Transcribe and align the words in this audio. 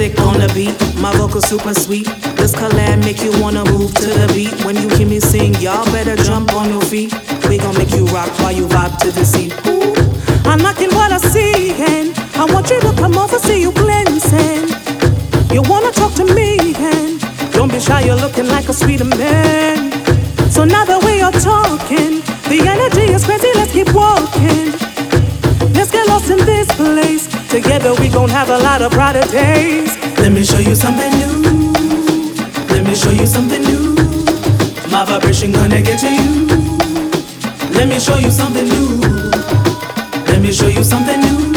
sick 0.00 0.18
on 0.20 0.38
the 0.40 0.50
beat. 0.54 0.74
My 0.96 1.12
vocal 1.16 1.42
super 1.42 1.74
sweet. 1.74 2.06
This 2.36 2.54
collab 2.54 3.04
make 3.04 3.20
you 3.22 3.32
wanna 3.42 3.64
move 3.64 3.92
to 3.94 4.06
the 4.06 4.26
beat. 4.34 4.54
When 4.64 4.74
you 4.76 4.88
hear 4.96 5.06
me 5.06 5.20
sing, 5.20 5.54
y'all 5.56 5.84
better 5.92 6.16
jump 6.16 6.54
on 6.54 6.70
your 6.70 6.80
feet. 6.80 7.12
We 7.48 7.58
gon' 7.58 7.76
make 7.76 7.90
you 7.90 8.06
rock 8.06 8.30
while 8.40 8.52
you 8.52 8.66
vibe 8.66 8.96
to 9.04 9.10
the 9.10 9.24
scene. 9.24 9.52
Ooh, 9.66 9.92
I'm 10.50 10.60
knocking 10.64 10.92
what 10.98 11.12
I 11.12 11.18
see, 11.18 11.72
and 11.92 12.08
I 12.42 12.44
want 12.52 12.70
you 12.70 12.80
to 12.80 12.92
come 13.02 13.16
over, 13.18 13.38
see 13.38 13.60
you 13.60 13.72
glancing. 13.72 14.64
You 15.54 15.62
wanna 15.72 15.92
talk 15.92 16.12
to 16.14 16.24
me, 16.24 16.74
and 16.92 17.20
don't 17.52 17.70
be 17.70 17.80
shy, 17.80 18.00
you're 18.06 18.22
looking 18.24 18.48
like 18.48 18.66
a 18.68 18.72
sweeter 18.72 19.04
man. 19.04 19.92
So 20.50 20.64
now 20.64 20.84
that 20.90 21.00
we 21.04 21.20
are 21.26 21.36
talking, 21.52 22.12
the 22.48 22.58
energy 22.74 23.12
is 23.12 23.24
crazy, 23.24 23.50
let's 23.58 23.72
keep 23.72 23.92
walking. 23.92 24.59
Together 27.62 27.94
we 28.00 28.08
gon' 28.08 28.30
have 28.30 28.48
a 28.48 28.56
lot 28.56 28.80
of 28.80 28.90
brighter 28.90 29.26
days. 29.30 29.94
Let 30.18 30.32
me 30.32 30.42
show 30.42 30.60
you 30.60 30.74
something 30.74 31.12
new. 31.20 31.72
Let 32.72 32.86
me 32.86 32.94
show 32.94 33.10
you 33.10 33.26
something 33.26 33.60
new. 33.60 33.94
My 34.90 35.04
vibration 35.04 35.52
gonna 35.52 35.82
get 35.82 36.00
to 36.00 36.08
you. 36.08 36.46
Let 37.76 37.86
me 37.86 38.00
show 38.00 38.16
you 38.16 38.30
something 38.30 38.64
new. 38.64 39.00
Let 40.24 40.40
me 40.40 40.52
show 40.52 40.68
you 40.68 40.82
something 40.82 41.20
new. 41.20 41.52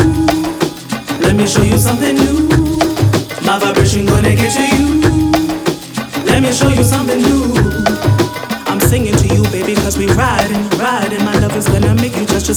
Let 1.21 1.38
me 1.38 1.48
show 1.48 1.63
you 1.63 1.77
something 1.77 2.15
new. 2.15 2.49
My 3.45 3.57
vibration 3.59 4.05
gonna 4.05 4.35
get 4.35 4.51
to 4.57 4.63
you. 4.76 4.99
Let 6.26 6.43
me 6.43 6.51
show 6.51 6.67
you 6.67 6.84
something 6.84 7.21
new. 7.21 7.42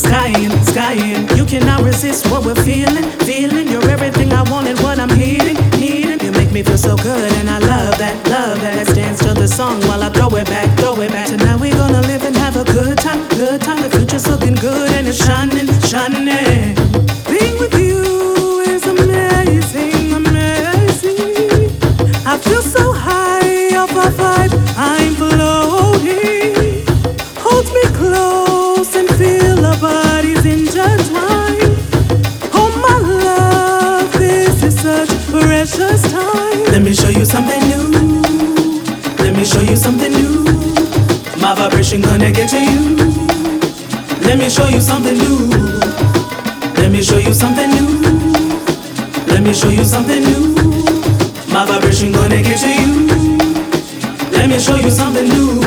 Make 0.05 0.43
you 0.43 0.49
touch 0.49 0.63
the 0.63 0.67
sky 0.67 0.93
skying. 0.95 1.29
You 1.37 1.45
cannot 1.45 1.83
resist 1.83 2.27
what 2.31 2.45
we're 2.45 2.63
feeling, 2.65 3.05
feeling. 3.21 3.69
You're 3.69 3.89
everything 3.91 4.33
I 4.33 4.43
want 4.51 4.69
and 4.69 4.79
what 4.81 4.99
I'm 4.99 5.09
needing, 5.19 5.57
needing. 5.79 6.21
You 6.21 6.33
make 6.33 6.53
me 6.53 6.63
feel 6.63 6.79
so 6.79 6.97
good, 6.97 7.33
and 7.39 7.49
I 7.49 7.59
love 7.59 7.99
that, 7.99 8.17
love 8.29 8.61
that. 8.61 8.77
Let's 8.77 8.93
dance 8.95 9.21
to 9.21 9.35
the 9.35 9.49
song 9.49 9.81
while 9.83 10.03
I 10.03 10.11
throw 10.11 10.29
it 10.37 10.47
back, 10.47 10.79
throw 10.79 11.01
it 11.01 11.11
back. 11.11 11.29
Tonight 11.29 11.61
we're 11.61 11.75
gonna 11.75 12.03
live 12.03 12.25
and 12.25 12.37
have 12.37 12.57
a 12.57 12.65
good 12.65 12.99
time, 12.99 13.29
good 13.31 13.61
time. 13.61 13.83
The 13.83 13.91
future's 13.91 14.27
looking 14.29 14.55
good 14.55 14.91
and 14.93 15.07
it's 15.07 15.25
shining, 15.25 15.69
shining. 15.83 16.66
Precious 35.67 36.03
time. 36.13 36.65
Let 36.73 36.83
me 36.83 36.95
show 36.95 37.09
you 37.09 37.25
something 37.25 37.61
new. 37.69 38.23
Let 39.19 39.35
me 39.35 39.45
show 39.45 39.61
you 39.61 39.77
something 39.77 40.13
new. 40.13 40.45
My 41.41 41.55
vibration 41.55 42.03
gonna 42.03 42.31
get 42.31 42.51
to 42.51 42.61
you. 42.61 42.97
Let 44.23 44.39
me 44.39 44.49
show 44.49 44.69
you 44.69 44.81
something 44.81 45.15
new. 45.15 45.49
Let 46.79 46.93
me 46.93 47.03
show 47.03 47.19
you 47.19 47.35
something 47.35 47.71
new. 47.71 48.01
Let 49.27 49.43
me 49.43 49.53
show 49.53 49.69
you 49.69 49.85
something 49.85 50.23
new. 50.23 50.55
My 51.53 51.67
vibration 51.67 52.13
gonna 52.13 52.43
get 52.43 52.61
to 52.61 52.71
you. 52.71 53.07
Let 54.31 54.49
me 54.49 54.59
show 54.59 54.77
you 54.77 54.91
something 54.91 55.29
new. 55.29 55.61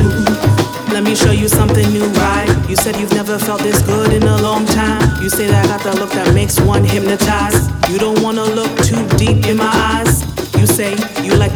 Let 0.94 1.04
me 1.04 1.16
show 1.16 1.32
you 1.32 1.48
something 1.48 1.92
new, 1.92 2.06
right? 2.24 2.50
You 2.70 2.76
said 2.76 2.96
you've 2.96 3.14
never 3.14 3.38
felt 3.38 3.62
this 3.62 3.82
good 3.82 4.14
in 4.14 4.24
a 4.24 4.42
long 4.42 4.66
time. 4.66 5.22
You 5.22 5.30
say 5.30 5.48
that 5.48 5.66
I 5.66 5.68
got 5.68 5.82
the 5.84 6.00
look 6.00 6.12
that 6.12 6.29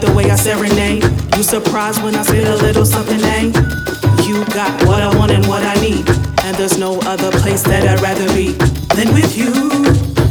the 0.06 0.14
way 0.14 0.30
I 0.30 0.36
serenade. 0.36 1.04
You 1.38 1.44
surprised 1.44 2.04
when 2.04 2.16
I 2.16 2.24
spit 2.24 2.48
a 2.48 2.56
little 2.58 2.86
something, 2.86 3.22
eh? 3.22 3.44
You 4.28 4.44
got 4.52 4.72
what 4.86 5.02
I 5.02 5.10
want 5.18 5.32
and 5.32 5.46
what 5.48 5.64
I 5.64 5.76
need. 5.80 6.08
And 6.44 6.56
there's 6.58 6.78
no 6.78 7.00
other 7.02 7.32
place 7.42 7.64
that 7.64 7.88
I'd 7.88 8.02
rather 8.02 8.28
be 8.34 8.52
than 8.96 9.14
with 9.14 9.38
you. 9.38 9.52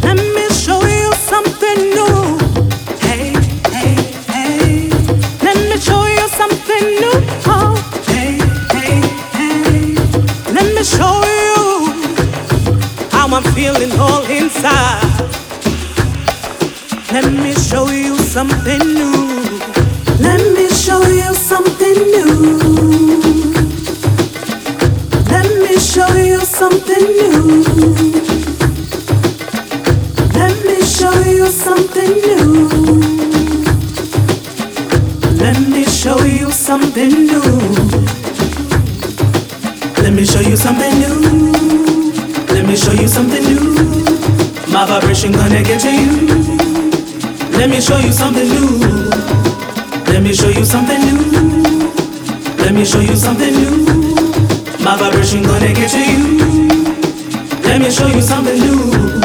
Let 0.03 0.17
me 0.17 0.45
show 0.65 0.81
you 0.85 1.09
something 1.33 1.79
new. 1.97 2.17
Hey, 3.07 3.33
hey, 3.77 3.95
hey. 4.35 4.89
Let 5.47 5.57
me 5.69 5.77
show 5.81 6.05
you 6.05 6.25
something 6.41 6.85
new. 7.03 7.19
Oh, 7.49 7.73
hey, 8.13 8.37
hey, 8.77 9.01
hey. 9.39 9.95
Let 10.53 10.67
me 10.77 10.83
show 10.85 11.17
you 11.41 11.61
how 13.11 13.27
I'm 13.37 13.47
feeling 13.55 13.93
all 13.99 14.23
inside. 14.29 15.01
Let 17.13 17.33
me 17.33 17.55
show 17.55 17.89
you 17.89 18.22
something 18.33 18.79
new. 18.79 19.13
Let 20.19 20.41
me 20.57 20.67
show 20.71 21.03
you 21.07 21.35
something 21.35 21.99
new. 22.15 22.33
Let 25.29 25.49
me 25.61 25.79
show 25.79 26.09
you 26.15 26.41
something 26.41 27.05
new. 27.21 27.63
Let 30.33 30.57
me 30.65 30.81
show 30.97 31.13
you 31.29 31.47
something 31.49 32.13
new. 32.25 32.71
Let 35.37 35.61
me 35.69 35.85
show 35.85 36.25
you 36.25 36.51
something 36.51 37.11
new. 37.11 37.43
Let 40.03 40.15
me 40.15 40.25
show 40.25 40.41
you 40.41 40.57
something 40.57 40.95
new. 41.03 41.53
Let 42.49 42.65
me 42.67 42.77
show 42.77 42.93
you 42.93 43.09
something 43.09 43.45
new. 43.45 43.75
My 44.73 44.87
vibration 44.87 45.33
gonna 45.33 45.63
get 45.63 45.83
to 45.83 45.91
you. 45.93 46.22
Let 47.63 47.71
me 47.71 47.81
show 47.81 47.97
you 47.97 48.11
something 48.11 48.49
new. 48.49 48.81
Let 50.11 50.21
me 50.21 50.35
show 50.35 50.49
you 50.49 50.65
something 50.65 50.99
new. 50.99 51.93
Let 52.59 52.75
me 52.75 52.85
show 52.85 52.99
you 52.99 53.15
something 53.15 53.55
new. 53.55 53.85
My 54.83 54.97
vibration 54.99 55.45
gonna 55.45 55.73
get 55.73 55.89
to 55.93 56.01
you. 56.01 56.59
Let 57.63 57.81
me 57.81 57.89
show 57.89 58.09
you 58.09 58.21
something 58.21 58.59
new. 58.59 59.22